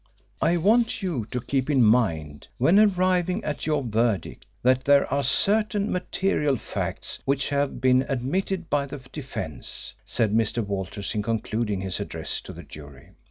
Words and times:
"I 0.41 0.57
want 0.57 1.03
you 1.03 1.27
to 1.29 1.39
keep 1.39 1.69
in 1.69 1.83
mind, 1.83 2.47
when 2.57 2.79
arriving 2.79 3.43
at 3.43 3.67
your 3.67 3.83
verdict, 3.83 4.47
that 4.63 4.83
there 4.85 5.05
are 5.13 5.21
certain 5.23 5.91
material 5.91 6.57
facts 6.57 7.19
which 7.23 7.49
have 7.49 7.79
been 7.79 8.07
admitted 8.09 8.67
by 8.67 8.87
the 8.87 8.97
defence," 9.13 9.93
said 10.03 10.33
Mr. 10.33 10.65
Walters 10.65 11.13
in 11.13 11.21
concluding 11.21 11.81
his 11.81 11.99
address 11.99 12.41
to 12.41 12.51
the 12.51 12.63
jury. 12.63 13.11